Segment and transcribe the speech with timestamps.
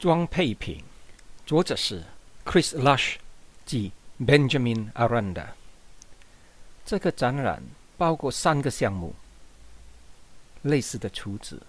[0.00, 0.82] 装配品，
[1.44, 2.02] 作者是
[2.46, 3.16] Chris Lush
[3.66, 5.48] 及 Benjamin Aranda。
[6.86, 7.62] 这个展览
[7.98, 9.14] 包括三个项目：
[10.62, 11.60] 类似的厨子、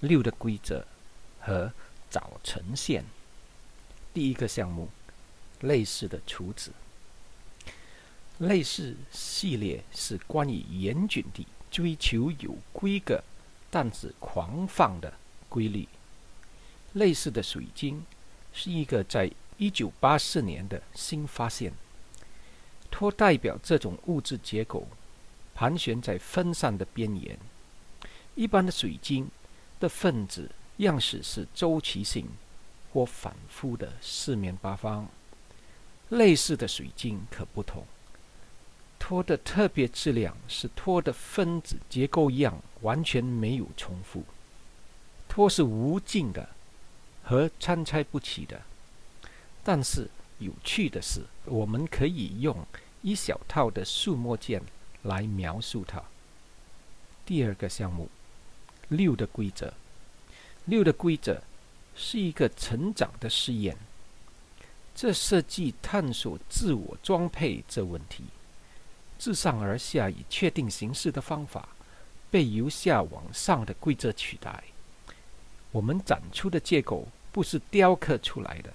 [0.00, 0.84] 六的规则
[1.38, 1.72] 和
[2.10, 3.04] 早晨线。
[4.12, 4.88] 第一个项目，
[5.60, 6.72] 类似的厨子。
[8.38, 13.22] 类似系列是关于严谨地追求有规格，
[13.70, 15.14] 但是狂放的
[15.48, 15.86] 规律。
[16.96, 18.02] 类似的水晶
[18.54, 21.70] 是一个在一九八四年的新发现，
[22.90, 24.88] 托代表这种物质结构
[25.54, 27.38] 盘旋在分散的边缘。
[28.34, 29.30] 一般的水晶
[29.78, 32.28] 的分子样式是周期性
[32.92, 35.06] 或反复的四面八方，
[36.08, 37.84] 类似的水晶可不同。
[38.98, 44.24] 托的特别质量是托的分子结构样完全没有重复，
[45.28, 46.55] 托是无尽的。
[47.28, 48.62] 和参差不齐的，
[49.64, 50.08] 但是
[50.38, 52.64] 有趣的是，我们可以用
[53.02, 54.62] 一小套的数墨件
[55.02, 56.00] 来描述它。
[57.24, 58.08] 第二个项目，
[58.88, 59.74] 六的规则。
[60.66, 61.42] 六的规则
[61.96, 63.76] 是一个成长的试验，
[64.94, 68.22] 这设计探索自我装配这问题。
[69.18, 71.70] 自上而下以确定形式的方法，
[72.30, 74.62] 被由下往上的规则取代。
[75.72, 77.08] 我们展出的结构。
[77.36, 78.72] 不是雕刻出来的，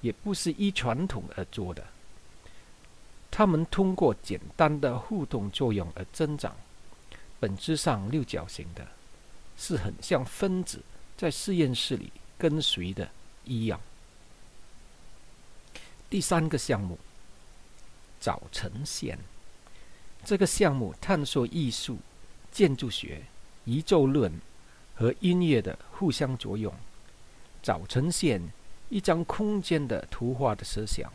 [0.00, 1.84] 也不是依传统而做的。
[3.32, 6.54] 它们通过简单的互动作用而增长，
[7.40, 8.86] 本质上六角形的，
[9.58, 10.80] 是很像分子
[11.16, 13.10] 在实验室里跟随的
[13.44, 13.80] 一样。
[16.08, 16.96] 第三个项目，
[18.20, 19.18] 早晨线。
[20.24, 21.98] 这个项目探索艺术、
[22.52, 23.24] 建筑学、
[23.64, 24.32] 宇宙论
[24.94, 26.72] 和音乐的互相作用。
[27.66, 28.40] 早晨线，
[28.90, 31.12] 一张空间的图画的设想，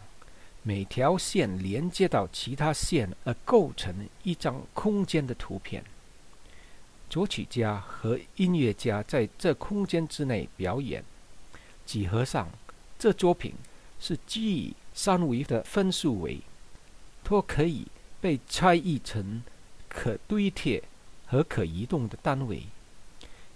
[0.64, 5.82] 每条线连接到其他线而构成一张空间的图片。
[7.10, 11.02] 作曲家和音乐家在这空间之内表演。
[11.86, 12.50] 几何上，
[13.00, 13.54] 这作品
[13.98, 16.42] 是基于三维的分数维，
[17.24, 17.88] 它可以
[18.20, 19.42] 被拆译成
[19.88, 20.84] 可堆叠
[21.28, 22.64] 和可移动的单位。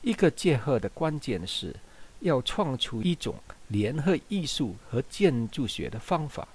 [0.02, 1.76] 一个结合的关键是。
[2.20, 3.36] 要创出一种
[3.68, 6.48] 联合艺术和建筑学的方法，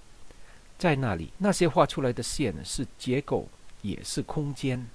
[0.78, 3.48] 在那里，那些画出来的线是结构，
[3.82, 4.86] 也是空间。